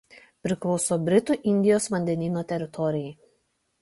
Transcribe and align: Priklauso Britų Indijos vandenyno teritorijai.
Priklauso 0.45 0.97
Britų 1.09 1.37
Indijos 1.51 1.87
vandenyno 1.97 2.43
teritorijai. 2.53 3.17